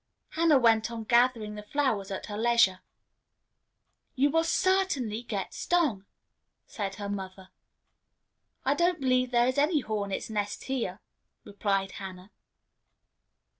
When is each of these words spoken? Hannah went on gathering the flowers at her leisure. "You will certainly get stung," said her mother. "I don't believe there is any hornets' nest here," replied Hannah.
Hannah 0.29 0.57
went 0.57 0.89
on 0.89 1.03
gathering 1.03 1.53
the 1.53 1.61
flowers 1.61 2.09
at 2.09 2.25
her 2.25 2.35
leisure. 2.35 2.81
"You 4.15 4.31
will 4.31 4.43
certainly 4.43 5.21
get 5.21 5.53
stung," 5.53 6.07
said 6.65 6.95
her 6.95 7.07
mother. 7.07 7.49
"I 8.65 8.73
don't 8.73 8.99
believe 8.99 9.29
there 9.29 9.45
is 9.47 9.59
any 9.59 9.81
hornets' 9.81 10.27
nest 10.31 10.63
here," 10.63 11.01
replied 11.43 11.91
Hannah. 11.91 12.31